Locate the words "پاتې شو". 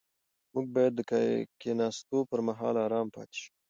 3.15-3.51